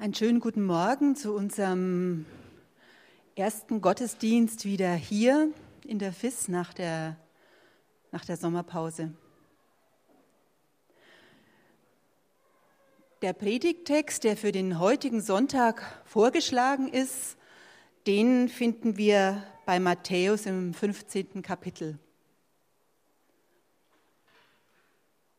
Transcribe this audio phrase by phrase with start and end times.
[0.00, 2.24] Einen schönen guten Morgen zu unserem
[3.34, 5.52] ersten Gottesdienst wieder hier
[5.84, 7.16] in der FIS nach der,
[8.12, 9.12] nach der Sommerpause.
[13.22, 17.36] Der Predigttext, der für den heutigen Sonntag vorgeschlagen ist,
[18.06, 21.42] den finden wir bei Matthäus im 15.
[21.42, 21.98] Kapitel.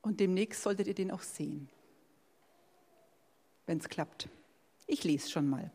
[0.01, 1.69] Und demnächst solltet ihr den auch sehen,
[3.65, 4.27] wenn es klappt.
[4.91, 5.71] Ich lese schon mal.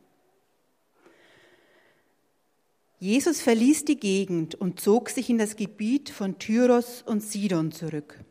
[2.99, 8.25] Jesus verließ die Gegend und zog sich in das Gebiet von Tyros und Sidon zurück.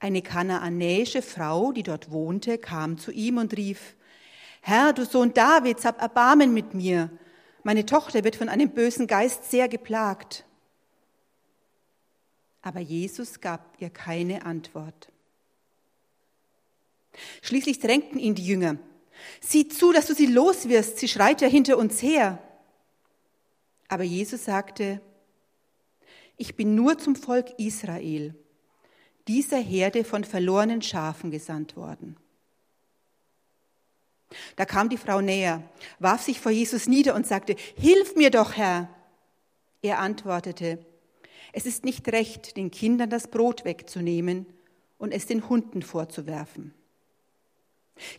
[0.00, 3.94] Eine kanaanäische Frau, die dort wohnte, kam zu ihm und rief,
[4.60, 7.10] Herr, du Sohn Davids, hab Erbarmen mit mir.
[7.62, 10.44] Meine Tochter wird von einem bösen Geist sehr geplagt.
[12.60, 15.12] Aber Jesus gab ihr keine Antwort.
[17.42, 18.76] Schließlich drängten ihn die Jünger.
[19.40, 22.38] Sieh zu, dass du sie loswirst, sie schreit ja hinter uns her.
[23.88, 25.00] Aber Jesus sagte,
[26.36, 28.34] ich bin nur zum Volk Israel,
[29.28, 32.16] dieser Herde von verlorenen Schafen gesandt worden.
[34.56, 35.62] Da kam die Frau näher,
[35.98, 38.88] warf sich vor Jesus nieder und sagte, Hilf mir doch, Herr.
[39.82, 40.78] Er antwortete,
[41.52, 44.46] es ist nicht recht, den Kindern das Brot wegzunehmen
[44.98, 46.74] und es den Hunden vorzuwerfen.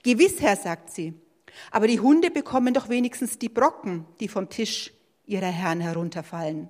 [0.03, 1.13] Gewiss, Herr, sagt sie,
[1.71, 4.93] aber die Hunde bekommen doch wenigstens die Brocken, die vom Tisch
[5.25, 6.69] ihrer Herren herunterfallen.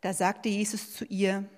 [0.00, 1.48] Da sagte Jesus zu ihr,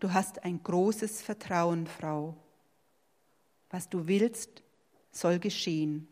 [0.00, 2.36] du hast ein großes Vertrauen, Frau.
[3.70, 4.62] Was du willst,
[5.10, 6.08] soll geschehen.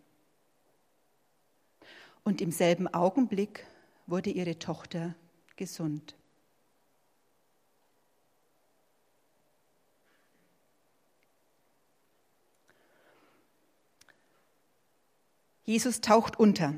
[2.25, 3.67] Und im selben Augenblick
[4.07, 5.15] wurde ihre Tochter
[5.57, 6.17] gesund.
[15.65, 16.75] Jesus taucht unter.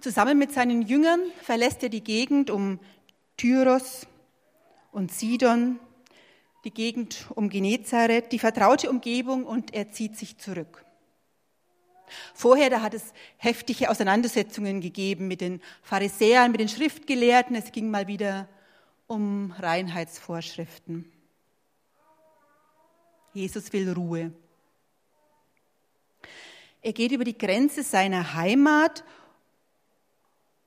[0.00, 2.78] Zusammen mit seinen Jüngern verlässt er die Gegend um
[3.36, 4.06] Tyros
[4.90, 5.78] und Sidon,
[6.64, 10.84] die Gegend um Genezareth, die vertraute Umgebung und er zieht sich zurück.
[12.34, 17.56] Vorher, da hat es heftige Auseinandersetzungen gegeben mit den Pharisäern, mit den Schriftgelehrten.
[17.56, 18.48] Es ging mal wieder
[19.06, 21.10] um Reinheitsvorschriften.
[23.32, 24.32] Jesus will Ruhe.
[26.82, 29.04] Er geht über die Grenze seiner Heimat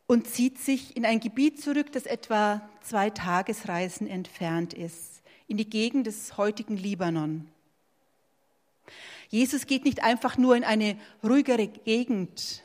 [0.08, 5.70] und zieht sich in ein Gebiet zurück, das etwa zwei Tagesreisen entfernt ist, in die
[5.70, 7.50] Gegend des heutigen Libanon.
[9.30, 12.64] Jesus geht nicht einfach nur in eine ruhigere Gegend,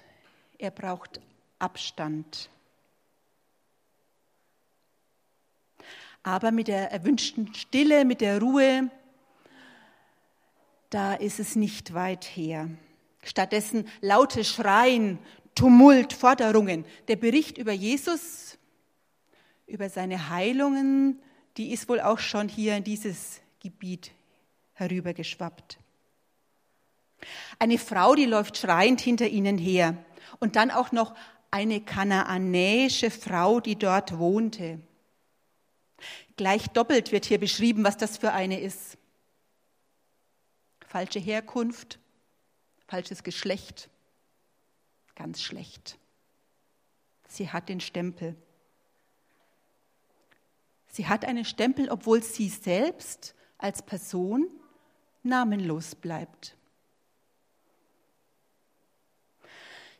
[0.59, 1.21] er braucht
[1.59, 2.50] Abstand.
[6.22, 8.91] Aber mit der erwünschten Stille, mit der Ruhe,
[10.91, 12.69] da ist es nicht weit her.
[13.23, 15.19] Stattdessen laute Schreien,
[15.55, 16.85] Tumult, Forderungen.
[17.09, 18.59] Der Bericht über Jesus,
[19.67, 21.21] über seine Heilungen,
[21.57, 24.13] die ist wohl auch schon hier in dieses Gebiet
[24.75, 25.79] herübergeschwappt.
[27.59, 29.97] Eine Frau, die läuft schreiend hinter ihnen her.
[30.39, 31.15] Und dann auch noch
[31.51, 34.81] eine kanaanäische Frau, die dort wohnte.
[36.37, 38.97] Gleich doppelt wird hier beschrieben, was das für eine ist.
[40.87, 41.99] Falsche Herkunft,
[42.91, 43.89] falsches Geschlecht.
[45.15, 45.97] Ganz schlecht.
[47.28, 48.34] Sie hat den Stempel.
[50.89, 54.49] Sie hat einen Stempel, obwohl sie selbst als Person
[55.23, 56.56] namenlos bleibt.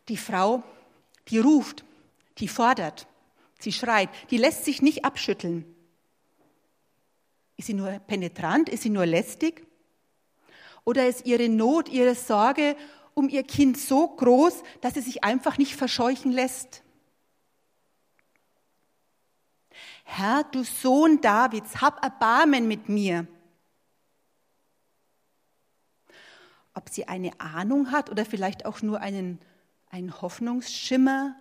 [0.09, 0.65] Die Frau,
[1.29, 1.85] die ruft,
[2.39, 3.07] die fordert,
[3.61, 5.65] sie schreit, die lässt sich nicht abschütteln.
[7.57, 8.69] Ist sie nur penetrant?
[8.69, 9.70] Ist sie nur lästig?
[10.85, 12.77] Oder ist ihre Not, ihre Sorge
[13.15, 16.83] um ihr Kind so groß, dass sie sich einfach nicht verscheuchen lässt?
[20.05, 23.27] Herr, du Sohn Davids, hab Erbarmen mit mir.
[26.75, 29.39] Ob sie eine Ahnung hat oder vielleicht auch nur einen,
[29.89, 31.37] einen Hoffnungsschimmer,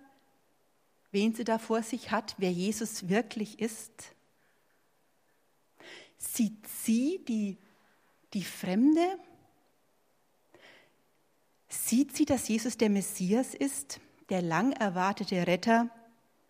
[1.12, 4.14] wen sie da vor sich hat, wer Jesus wirklich ist?
[6.18, 7.58] Sieht sie die,
[8.34, 9.18] die Fremde?
[11.70, 14.00] Sieht sie, dass Jesus der Messias ist,
[14.30, 15.90] der lang erwartete Retter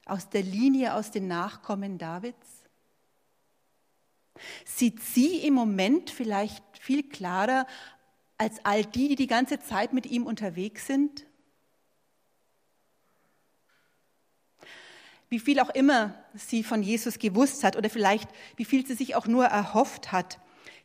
[0.05, 2.47] aus der Linie, aus den Nachkommen Davids?
[4.65, 7.67] Sieht sie im Moment vielleicht viel klarer
[8.37, 11.25] als all die, die die ganze Zeit mit ihm unterwegs sind?
[15.27, 19.15] Wie viel auch immer sie von Jesus gewusst hat oder vielleicht wie viel sie sich
[19.15, 20.39] auch nur erhofft hat,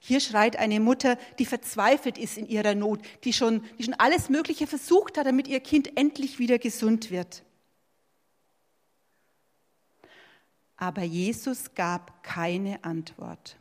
[0.07, 4.29] Hier schreit eine Mutter, die verzweifelt ist in ihrer Not, die schon, die schon alles
[4.29, 7.43] Mögliche versucht hat, damit ihr Kind endlich wieder gesund wird.
[10.77, 13.57] Aber Jesus gab keine Antwort.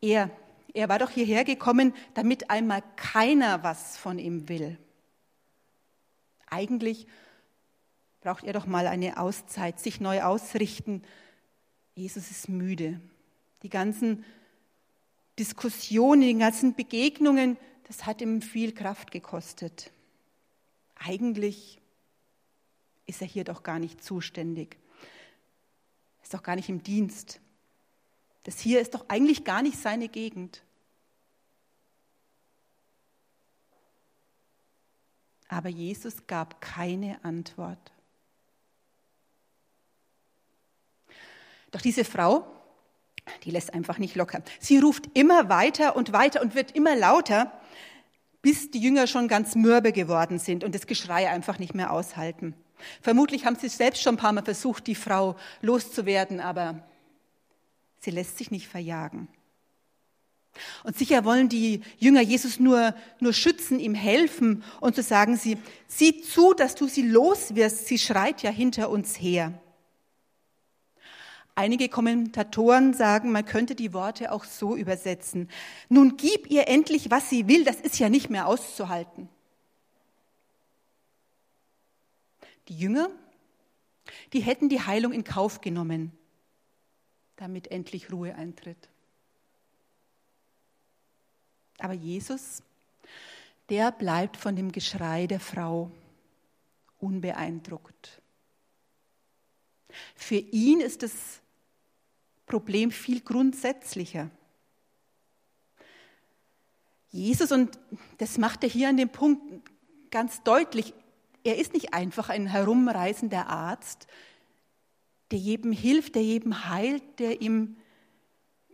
[0.00, 0.30] Er,
[0.74, 4.78] er war doch hierher gekommen, damit einmal keiner was von ihm will.
[6.46, 7.08] Eigentlich
[8.20, 11.02] braucht er doch mal eine Auszeit, sich neu ausrichten.
[11.94, 13.00] Jesus ist müde.
[13.62, 14.24] Die ganzen
[15.38, 19.92] Diskussionen, die ganzen Begegnungen, das hat ihm viel Kraft gekostet.
[20.94, 21.80] Eigentlich
[23.06, 24.78] ist er hier doch gar nicht zuständig.
[26.22, 27.40] Ist doch gar nicht im Dienst.
[28.44, 30.62] Das hier ist doch eigentlich gar nicht seine Gegend.
[35.48, 37.92] Aber Jesus gab keine Antwort.
[41.72, 42.46] Doch diese Frau,
[43.44, 44.42] die lässt einfach nicht locker.
[44.60, 47.52] Sie ruft immer weiter und weiter und wird immer lauter,
[48.42, 52.54] bis die Jünger schon ganz mürbe geworden sind und das Geschrei einfach nicht mehr aushalten.
[53.00, 56.82] Vermutlich haben sie selbst schon ein paar Mal versucht, die Frau loszuwerden, aber
[58.00, 59.28] sie lässt sich nicht verjagen.
[60.84, 65.56] Und sicher wollen die Jünger Jesus nur, nur schützen, ihm helfen und so sagen sie,
[65.86, 69.54] sieh zu, dass du sie loswirst, sie schreit ja hinter uns her.
[71.54, 75.50] Einige Kommentatoren sagen, man könnte die Worte auch so übersetzen.
[75.90, 79.28] Nun gib ihr endlich, was sie will, das ist ja nicht mehr auszuhalten.
[82.68, 83.10] Die Jünger,
[84.32, 86.12] die hätten die Heilung in Kauf genommen,
[87.36, 88.88] damit endlich Ruhe eintritt.
[91.78, 92.62] Aber Jesus,
[93.68, 95.90] der bleibt von dem Geschrei der Frau
[96.98, 98.22] unbeeindruckt.
[100.14, 101.41] Für ihn ist das
[102.46, 104.30] Problem viel grundsätzlicher.
[107.10, 107.78] Jesus, und
[108.18, 109.70] das macht er hier an dem Punkt
[110.10, 110.94] ganz deutlich,
[111.44, 114.06] er ist nicht einfach ein herumreisender Arzt,
[115.30, 117.76] der jedem hilft, der jedem heilt, der ihm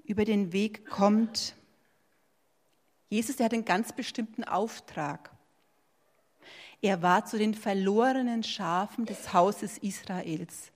[0.04, 1.54] über den Weg kommt.
[3.08, 5.30] Jesus, der hat einen ganz bestimmten Auftrag.
[6.80, 10.70] Er war zu den verlorenen Schafen des Hauses Israels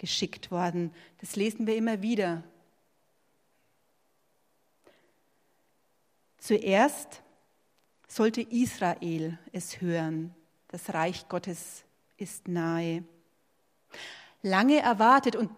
[0.00, 0.92] geschickt worden.
[1.20, 2.42] Das lesen wir immer wieder.
[6.38, 7.22] Zuerst
[8.08, 10.34] sollte Israel es hören.
[10.68, 11.84] Das Reich Gottes
[12.16, 13.04] ist nahe.
[14.42, 15.50] Lange erwartet und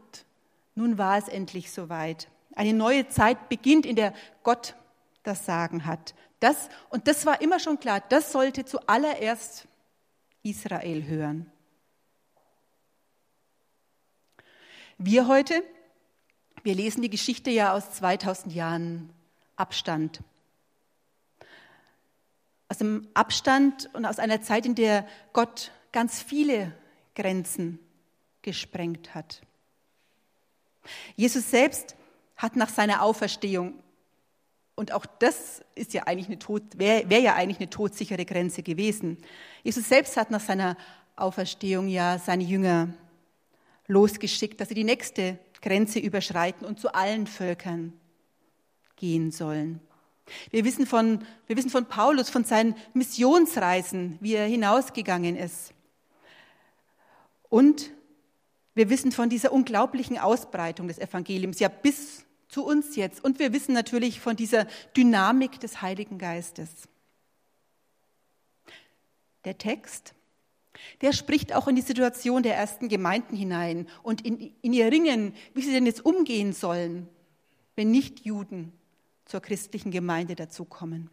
[0.74, 2.28] nun war es endlich soweit.
[2.54, 4.12] Eine neue Zeit beginnt, in der
[4.42, 4.74] Gott
[5.22, 6.14] das Sagen hat.
[6.40, 9.68] Das, und das war immer schon klar, das sollte zuallererst
[10.42, 11.51] Israel hören.
[14.98, 15.62] Wir heute,
[16.62, 19.10] wir lesen die Geschichte ja aus 2000 Jahren
[19.56, 20.20] Abstand.
[22.68, 26.72] Aus dem Abstand und aus einer Zeit, in der Gott ganz viele
[27.14, 27.78] Grenzen
[28.42, 29.42] gesprengt hat.
[31.16, 31.96] Jesus selbst
[32.36, 33.74] hat nach seiner Auferstehung,
[34.74, 36.38] und auch das ist ja eigentlich eine
[36.78, 39.18] wäre wär ja eigentlich eine todsichere Grenze gewesen.
[39.62, 40.76] Jesus selbst hat nach seiner
[41.14, 42.88] Auferstehung ja seine Jünger
[43.86, 47.92] losgeschickt, dass sie die nächste Grenze überschreiten und zu allen Völkern
[48.96, 49.80] gehen sollen.
[50.50, 55.74] Wir wissen von, wir wissen von Paulus, von seinen Missionsreisen, wie er hinausgegangen ist.
[57.48, 57.90] Und
[58.74, 63.22] wir wissen von dieser unglaublichen Ausbreitung des Evangeliums, ja bis zu uns jetzt.
[63.22, 64.66] Und wir wissen natürlich von dieser
[64.96, 66.70] Dynamik des Heiligen Geistes.
[69.44, 70.14] Der Text
[71.00, 75.34] der spricht auch in die Situation der ersten Gemeinden hinein und in, in ihr Ringen,
[75.54, 77.08] wie sie denn jetzt umgehen sollen,
[77.76, 78.72] wenn nicht Juden
[79.24, 81.10] zur christlichen Gemeinde dazukommen.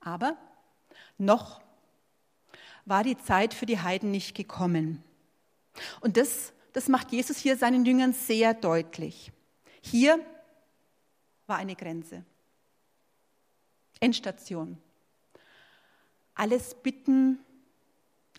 [0.00, 0.36] Aber
[1.18, 1.60] noch
[2.84, 5.02] war die Zeit für die Heiden nicht gekommen.
[6.00, 9.32] Und das, das macht Jesus hier seinen Jüngern sehr deutlich.
[9.82, 10.18] Hier
[11.46, 12.24] war eine Grenze.
[14.00, 14.78] Endstation
[16.38, 17.40] alles Bitten,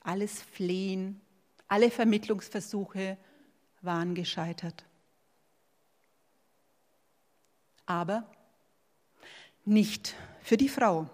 [0.03, 1.19] alles Flehen,
[1.67, 3.17] alle Vermittlungsversuche
[3.81, 4.85] waren gescheitert.
[7.85, 8.23] Aber
[9.65, 11.09] nicht für die Frau.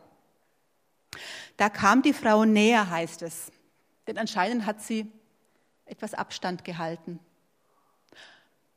[1.57, 3.51] Da kam die Frau näher, heißt es,
[4.05, 5.11] denn anscheinend hat sie
[5.85, 7.19] etwas Abstand gehalten.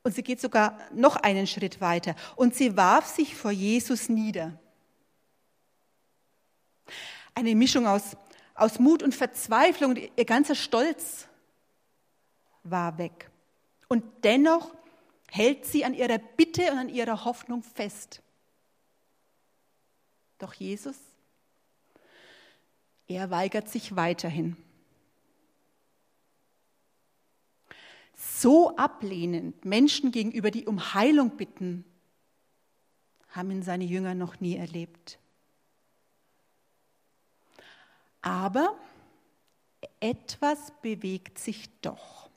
[0.03, 4.59] Und sie geht sogar noch einen Schritt weiter und sie warf sich vor Jesus nieder.
[7.38, 8.16] Eine Mischung aus,
[8.57, 9.95] aus Mut und Verzweiflung.
[9.95, 11.28] Ihr ganzer Stolz
[12.64, 13.30] war weg.
[13.87, 14.75] Und dennoch
[15.30, 18.23] hält sie an ihrer Bitte und an ihrer Hoffnung fest.
[20.38, 20.97] Doch Jesus,
[23.07, 24.57] er weigert sich weiterhin.
[28.16, 31.85] So ablehnend Menschen gegenüber, die um Heilung bitten,
[33.28, 35.21] haben ihn seine Jünger noch nie erlebt.
[38.22, 38.76] Aber
[40.00, 42.28] etwas bewegt sich doch.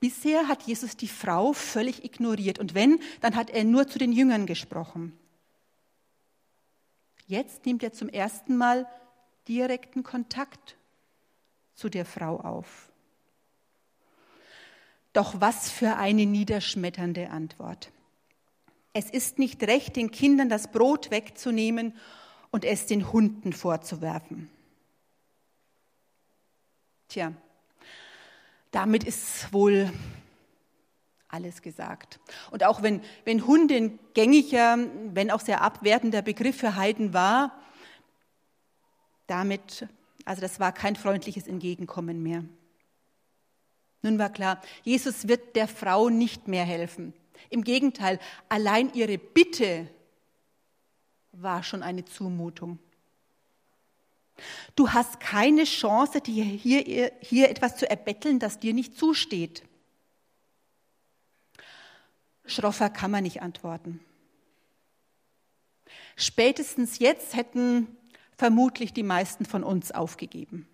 [0.00, 4.12] Bisher hat Jesus die Frau völlig ignoriert und wenn, dann hat er nur zu den
[4.12, 5.18] Jüngern gesprochen.
[7.26, 8.86] Jetzt nimmt er zum ersten Mal
[9.48, 10.76] direkten Kontakt
[11.74, 12.90] zu der Frau auf.
[15.12, 17.90] Doch was für eine niederschmetternde Antwort.
[18.92, 21.94] Es ist nicht recht, den Kindern das Brot wegzunehmen
[22.50, 24.50] und es den Hunden vorzuwerfen.
[27.08, 27.32] Tja,
[28.70, 29.90] damit ist wohl
[31.28, 32.18] alles gesagt.
[32.50, 34.78] Und auch wenn, wenn Hund ein gängiger,
[35.12, 37.58] wenn auch sehr abwertender Begriff für Heiden war,
[39.26, 39.86] damit,
[40.24, 42.44] also das war kein freundliches Entgegenkommen mehr.
[44.02, 47.12] Nun war klar, Jesus wird der Frau nicht mehr helfen.
[47.50, 49.88] Im Gegenteil, allein ihre Bitte
[51.32, 52.78] war schon eine Zumutung.
[54.74, 59.62] Du hast keine Chance, dir hier, hier etwas zu erbetteln, das dir nicht zusteht.
[62.44, 64.00] Schroffer kann man nicht antworten.
[66.16, 67.96] Spätestens jetzt hätten
[68.36, 70.68] vermutlich die meisten von uns aufgegeben.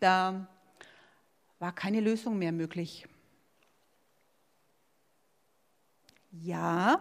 [0.00, 0.46] Da
[1.58, 3.06] war keine Lösung mehr möglich.
[6.30, 7.00] Ja,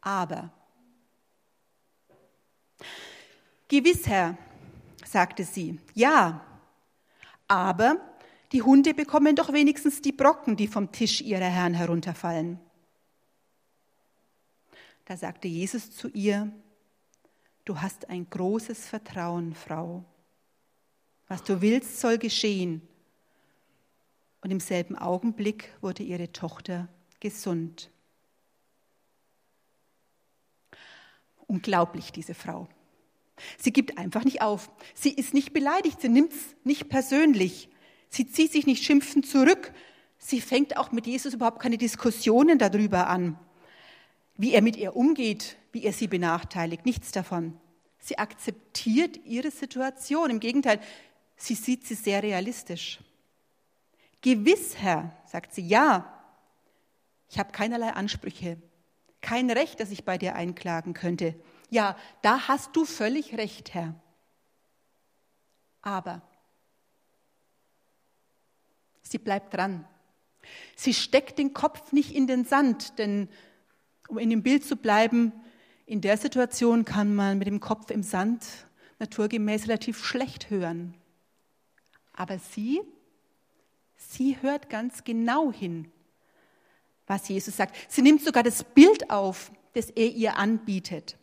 [0.00, 0.50] aber.
[3.72, 4.36] Gewiss, Herr,
[5.02, 6.44] sagte sie, ja,
[7.48, 7.96] aber
[8.52, 12.60] die Hunde bekommen doch wenigstens die Brocken, die vom Tisch ihrer Herren herunterfallen.
[15.06, 16.52] Da sagte Jesus zu ihr,
[17.64, 20.04] du hast ein großes Vertrauen, Frau.
[21.26, 22.86] Was du willst, soll geschehen.
[24.42, 26.88] Und im selben Augenblick wurde ihre Tochter
[27.20, 27.90] gesund.
[31.46, 32.68] Unglaublich, diese Frau.
[33.58, 34.70] Sie gibt einfach nicht auf.
[34.94, 37.68] Sie ist nicht beleidigt, sie nimmt es nicht persönlich.
[38.08, 39.72] Sie zieht sich nicht schimpfend zurück.
[40.18, 43.38] Sie fängt auch mit Jesus überhaupt keine Diskussionen darüber an,
[44.36, 46.86] wie er mit ihr umgeht, wie er sie benachteiligt.
[46.86, 47.58] Nichts davon.
[47.98, 50.30] Sie akzeptiert ihre Situation.
[50.30, 50.80] Im Gegenteil,
[51.36, 53.00] sie sieht sie sehr realistisch.
[54.20, 56.12] Gewiss, Herr, sagt sie, ja,
[57.28, 58.58] ich habe keinerlei Ansprüche,
[59.20, 61.34] kein Recht, das ich bei dir einklagen könnte.
[61.72, 63.94] Ja, da hast du völlig recht, Herr.
[65.80, 66.20] Aber
[69.00, 69.88] sie bleibt dran.
[70.76, 73.26] Sie steckt den Kopf nicht in den Sand, denn
[74.08, 75.32] um in dem Bild zu bleiben,
[75.86, 78.44] in der Situation kann man mit dem Kopf im Sand
[78.98, 80.92] naturgemäß relativ schlecht hören.
[82.12, 82.82] Aber sie,
[83.96, 85.90] sie hört ganz genau hin,
[87.06, 87.74] was Jesus sagt.
[87.88, 91.16] Sie nimmt sogar das Bild auf, das er ihr anbietet.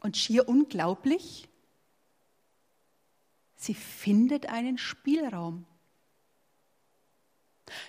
[0.00, 1.48] Und schier unglaublich,
[3.56, 5.66] sie findet einen Spielraum.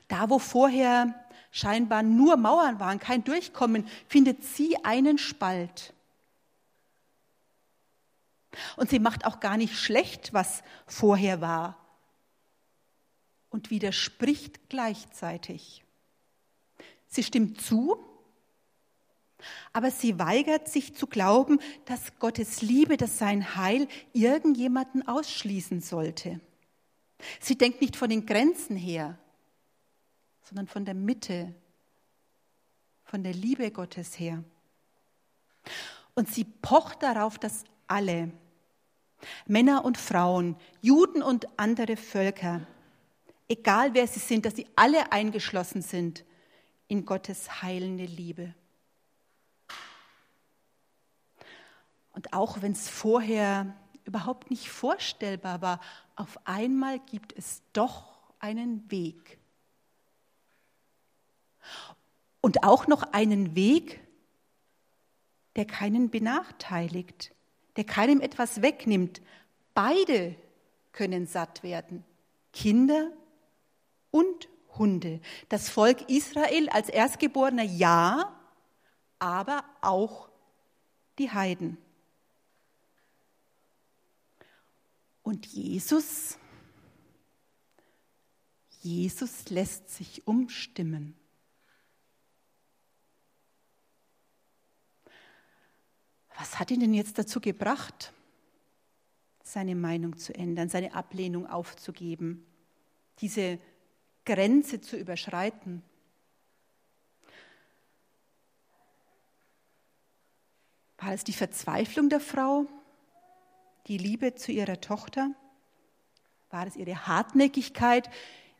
[0.08, 5.94] Da, wo vorher scheinbar nur Mauern waren, kein Durchkommen, findet sie einen Spalt.
[8.75, 11.77] Und sie macht auch gar nicht schlecht, was vorher war.
[13.50, 15.84] Und widerspricht gleichzeitig.
[17.08, 18.11] Sie stimmt zu
[19.74, 26.40] aber sie weigert sich zu glauben, dass Gottes Liebe, dass sein Heil irgendjemanden ausschließen sollte.
[27.40, 29.18] Sie denkt nicht von den Grenzen her,
[30.44, 31.54] sondern von der Mitte,
[33.04, 34.44] von der Liebe Gottes her.
[36.13, 38.32] Und sie pocht darauf, dass alle,
[39.46, 42.66] Männer und Frauen, Juden und andere Völker,
[43.48, 46.25] egal wer sie sind, dass sie alle eingeschlossen sind
[46.88, 48.54] in Gottes heilende Liebe.
[52.22, 55.80] Und auch wenn es vorher überhaupt nicht vorstellbar war,
[56.16, 59.40] auf einmal gibt es doch einen Weg.
[62.40, 64.01] Und auch noch einen Weg,
[65.56, 67.34] der keinen benachteiligt,
[67.75, 69.24] der keinem etwas wegnimmt.
[69.74, 70.36] Beide
[70.92, 72.06] können satt werden,
[72.54, 73.10] Kinder
[74.12, 74.48] und
[74.78, 75.22] Hunde.
[75.50, 78.32] Das Volk Israel als Erstgeborener ja,
[79.18, 80.30] aber auch
[81.18, 81.80] die Heiden.
[85.24, 86.38] Und Jesus,
[88.82, 91.16] Jesus lässt sich umstimmen.
[96.38, 98.13] Was hat ihn denn jetzt dazu gebracht,
[99.44, 102.46] seine Meinung zu ändern, seine Ablehnung aufzugeben,
[103.20, 103.60] diese
[104.25, 105.84] Grenze zu überschreiten?
[110.98, 112.68] War es die Verzweiflung der Frau,
[113.88, 115.31] die Liebe zu ihrer Tochter?
[116.50, 118.09] War es ihre Hartnäckigkeit,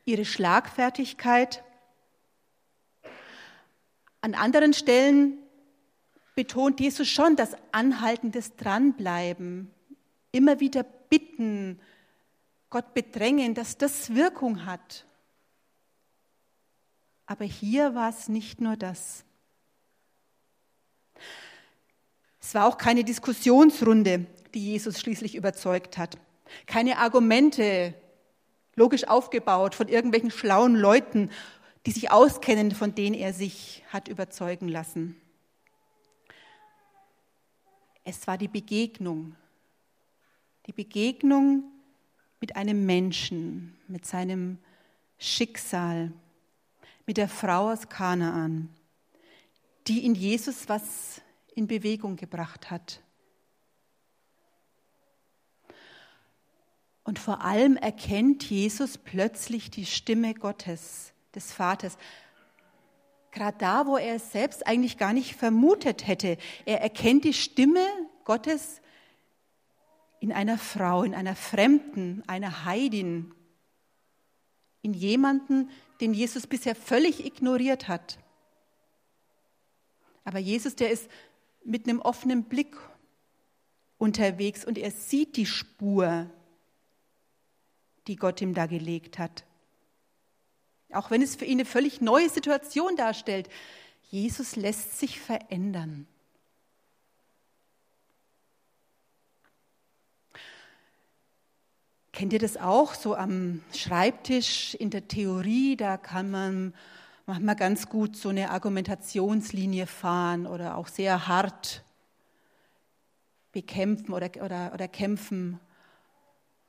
[0.04, 1.62] ihre Schlagfertigkeit?
[4.20, 5.38] An anderen Stellen
[6.34, 9.70] betont Jesus schon das anhaltendes Dranbleiben,
[10.30, 11.80] immer wieder bitten,
[12.70, 15.04] Gott bedrängen, dass das Wirkung hat.
[17.26, 19.24] Aber hier war es nicht nur das.
[22.40, 26.18] Es war auch keine Diskussionsrunde, die Jesus schließlich überzeugt hat.
[26.66, 27.94] Keine Argumente,
[28.74, 31.30] logisch aufgebaut von irgendwelchen schlauen Leuten,
[31.86, 35.16] die sich auskennen, von denen er sich hat überzeugen lassen.
[38.04, 39.36] Es war die Begegnung,
[40.66, 41.64] die Begegnung
[42.40, 44.58] mit einem Menschen, mit seinem
[45.18, 46.12] Schicksal,
[47.06, 48.68] mit der Frau aus Kanaan,
[49.86, 51.20] die in Jesus was
[51.54, 53.01] in Bewegung gebracht hat.
[57.04, 61.96] Und vor allem erkennt Jesus plötzlich die Stimme Gottes, des Vaters.
[63.32, 66.36] Gerade da, wo er es selbst eigentlich gar nicht vermutet hätte.
[66.66, 67.84] Er erkennt die Stimme
[68.24, 68.80] Gottes
[70.20, 73.34] in einer Frau, in einer Fremden, einer Heidin,
[74.82, 78.18] in jemanden, den Jesus bisher völlig ignoriert hat.
[80.24, 81.08] Aber Jesus, der ist
[81.64, 82.76] mit einem offenen Blick
[83.98, 86.30] unterwegs und er sieht die Spur,
[88.06, 89.44] die Gott ihm da gelegt hat.
[90.92, 93.48] Auch wenn es für ihn eine völlig neue Situation darstellt.
[94.10, 96.06] Jesus lässt sich verändern.
[102.12, 105.76] Kennt ihr das auch so am Schreibtisch in der Theorie?
[105.76, 106.74] Da kann man
[107.24, 111.82] manchmal ganz gut so eine Argumentationslinie fahren oder auch sehr hart
[113.50, 115.58] bekämpfen oder, oder, oder kämpfen.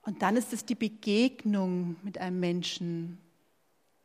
[0.04, 3.18] Und dann ist es die Begegnung mit einem Menschen,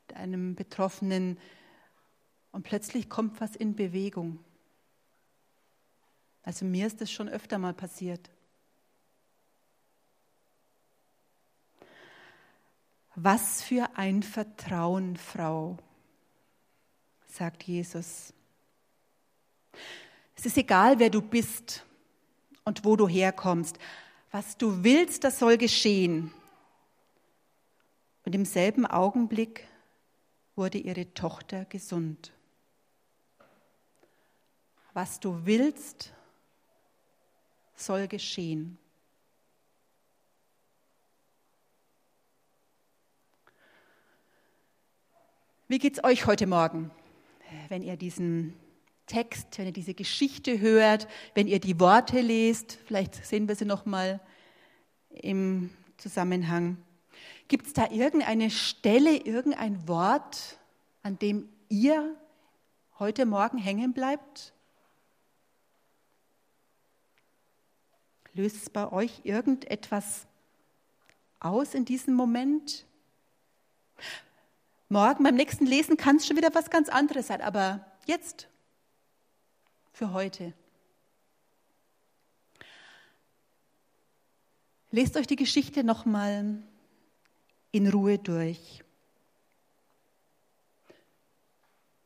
[0.06, 1.38] mit einem Betroffenen
[2.52, 4.38] und plötzlich kommt was in Bewegung.
[6.42, 8.30] Also mir ist das schon öfter mal passiert.
[13.14, 15.76] Was für ein Vertrauen, Frau,
[17.26, 18.32] sagt Jesus.
[20.36, 21.84] Es ist egal, wer du bist
[22.64, 23.76] und wo du herkommst.
[24.30, 26.32] Was du willst, das soll geschehen.
[28.24, 29.66] Und im selben Augenblick
[30.54, 32.32] wurde ihre Tochter gesund.
[34.92, 36.12] Was du willst,
[37.74, 38.78] soll geschehen.
[45.68, 46.90] Wie geht es euch heute Morgen,
[47.68, 48.58] wenn ihr diesen
[49.08, 52.78] Text, wenn ihr diese Geschichte hört, wenn ihr die Worte lest?
[52.86, 54.20] Vielleicht sehen wir sie noch mal
[55.10, 56.76] im Zusammenhang.
[57.48, 60.58] Gibt es da irgendeine Stelle, irgendein Wort,
[61.02, 62.14] an dem ihr
[62.98, 64.52] heute Morgen hängen bleibt?
[68.34, 70.26] Löst es bei euch irgendetwas
[71.40, 72.86] aus in diesem Moment?
[74.88, 78.47] Morgen beim nächsten Lesen kann es schon wieder was ganz anderes sein, aber jetzt,
[79.98, 80.52] für heute.
[84.92, 86.62] Lest euch die Geschichte nochmal
[87.72, 88.84] in Ruhe durch.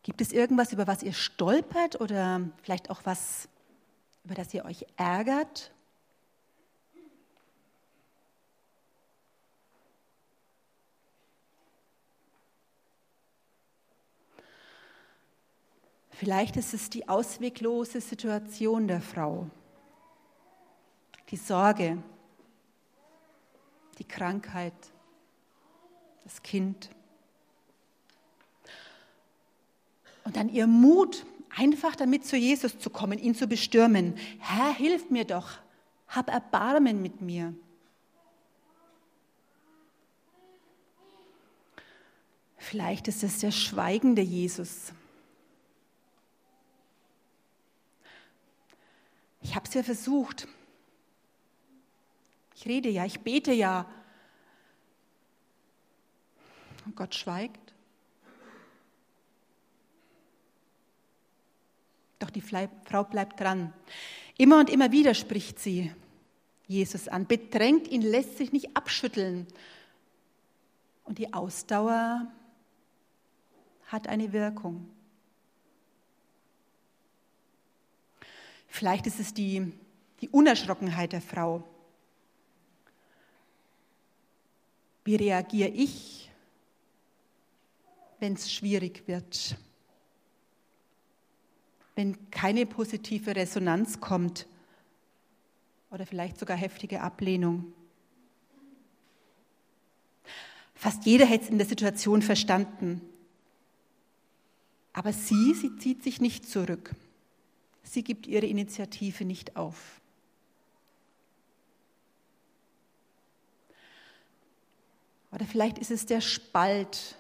[0.03, 3.51] Gibt es irgendwas, über was ihr stolpert oder vielleicht auch was,
[4.25, 5.72] über das ihr euch ärgert?
[16.23, 19.51] Vielleicht ist es die ausweglose Situation der Frau,
[21.31, 22.01] die Sorge,
[23.99, 24.73] die Krankheit,
[26.23, 26.91] das Kind.
[30.23, 34.15] Und dann ihr Mut, einfach damit zu Jesus zu kommen, ihn zu bestürmen.
[34.39, 35.59] Herr, hilf mir doch,
[36.07, 37.53] hab Erbarmen mit mir.
[42.59, 44.93] Vielleicht ist es der schweigende Jesus,
[49.53, 50.49] Ich habe es ja versucht.
[52.57, 53.85] Ich rede ja, ich bete ja.
[56.87, 57.75] Und Gott schweigt.
[62.19, 63.75] Doch die Frau bleibt dran.
[64.39, 65.93] Immer und immer wieder spricht sie
[66.67, 69.47] Jesus an, bedrängt ihn, lässt sich nicht abschütteln.
[71.05, 72.27] Und die Ausdauer
[73.89, 74.89] hat eine Wirkung.
[78.73, 79.71] Vielleicht ist es die,
[80.23, 81.63] die Unerschrockenheit der Frau.
[85.05, 86.31] Wie reagiere ich,
[88.19, 89.59] wenn es schwierig wird?
[91.97, 94.47] Wenn keine positive Resonanz kommt
[95.91, 97.75] oder vielleicht sogar heftige Ablehnung?
[100.75, 103.03] Fast jeder hätte es in der Situation verstanden.
[104.95, 106.97] Aber sie, sie zieht sich nicht zurück.
[107.83, 110.01] Sie gibt ihre Initiative nicht auf.
[115.33, 117.17] Oder vielleicht ist es der Spalt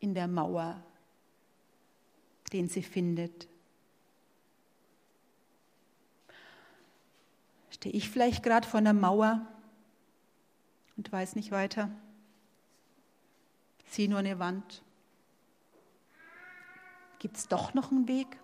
[0.00, 0.82] in der Mauer,
[2.52, 3.48] den sie findet.
[7.70, 9.46] Stehe ich vielleicht gerade vor einer Mauer
[10.96, 11.90] und weiß nicht weiter?
[13.88, 14.82] Sehe nur eine Wand.
[17.18, 18.41] Gibt es doch noch einen Weg?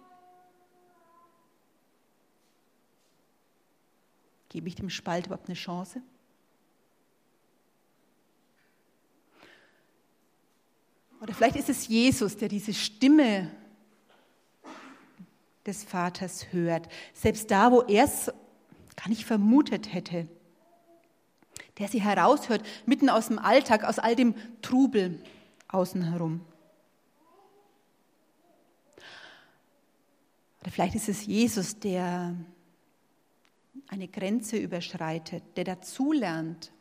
[4.49, 6.03] Gebe ich dem Spalt überhaupt eine Chance?
[11.21, 13.51] Oder vielleicht ist es Jesus, der diese Stimme
[15.67, 18.33] des Vaters hört, selbst da, wo er es
[18.97, 20.29] gar nicht vermutet hätte,
[21.79, 25.23] der sie heraushört, mitten aus dem Alltag, aus all dem Trubel
[25.69, 26.41] außen herum.
[30.63, 32.35] Oder vielleicht ist es Jesus, der
[33.87, 36.73] eine Grenze überschreitet, der dazulernt.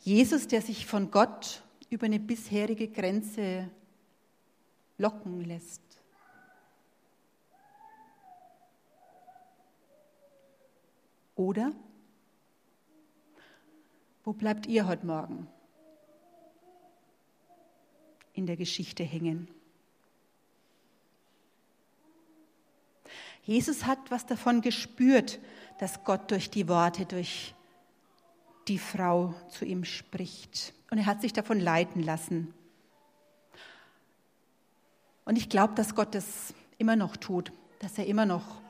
[0.00, 3.70] Jesus, der sich von Gott über eine bisherige Grenze
[4.98, 5.82] locken lässt.
[11.34, 11.72] Oder?
[14.24, 15.46] Wo bleibt ihr heute Morgen
[18.32, 19.48] in der Geschichte hängen?
[23.46, 25.38] Jesus hat was davon gespürt,
[25.78, 27.54] dass Gott durch die Worte, durch
[28.66, 30.74] die Frau zu ihm spricht.
[30.90, 32.52] Und er hat sich davon leiten lassen.
[35.24, 38.60] Und ich glaube, dass Gott das immer noch tut, dass er immer noch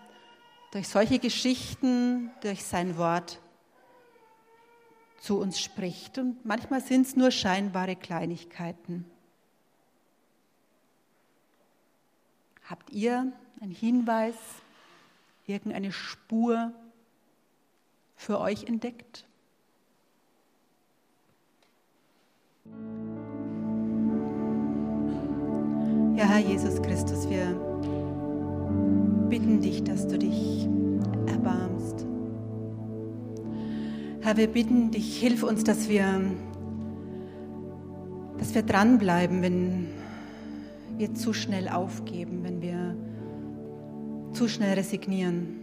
[0.73, 3.41] durch solche Geschichten, durch sein Wort
[5.21, 6.19] zu uns spricht.
[6.19, 9.07] Und manchmal sind es nur scheinbare Kleinigkeiten.
[12.69, 14.35] Habt ihr einen Hinweis,
[15.47, 16.73] irgendeine Spur
[18.17, 19.27] für euch entdeckt?
[26.17, 27.55] Ja, Herr Jesus Christus, wir
[29.29, 30.67] bitten dich, dass du dich
[31.27, 32.07] erbarmst.
[34.23, 36.21] Herr, wir bitten dich, hilf uns, dass wir,
[38.39, 39.89] dass wir dranbleiben, wenn
[40.97, 42.97] wir zu schnell aufgeben, wenn wir
[44.37, 45.62] zu schnell resignieren.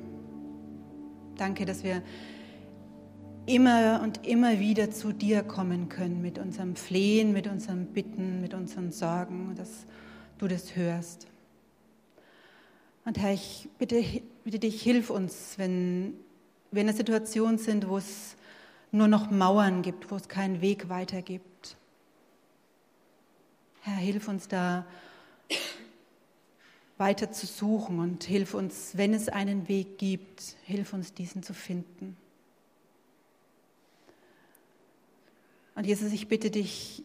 [1.38, 2.02] Danke, dass wir
[3.46, 8.56] immer und immer wieder zu dir kommen können mit unserem Flehen, mit unserem Bitten, mit
[8.56, 9.70] unseren Sorgen, dass
[10.40, 11.28] du das hörst.
[13.06, 14.04] Und Herr, ich bitte,
[14.44, 16.16] bitte dich, hilf uns, wenn
[16.72, 18.36] wir in einer Situation sind, wo es
[18.92, 21.78] nur noch Mauern gibt, wo es keinen Weg weiter gibt.
[23.82, 24.88] Herr, hilf uns da
[26.98, 31.54] weiter zu suchen und hilf uns, wenn es einen Weg gibt, hilf uns, diesen zu
[31.54, 32.16] finden.
[35.76, 37.04] Und Jesus, ich bitte dich,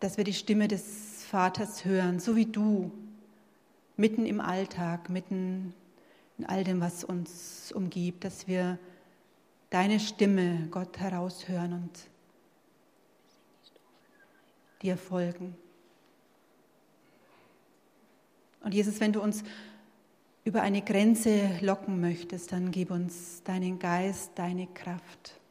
[0.00, 2.90] dass wir die Stimme des Vaters hören, so wie du,
[3.96, 5.74] mitten im Alltag, mitten
[6.38, 8.78] in all dem, was uns umgibt, dass wir
[9.70, 11.90] deine Stimme, Gott, heraushören und
[14.82, 15.54] dir folgen.
[18.64, 19.42] Und Jesus, wenn du uns
[20.44, 25.42] über eine Grenze locken möchtest, dann gib uns deinen Geist, deine Kraft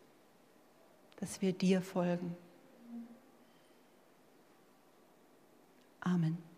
[1.22, 2.36] dass wir dir folgen.
[6.02, 6.51] Amen.